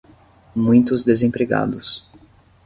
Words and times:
muitos 0.55 1.05
desempregados 1.05 2.03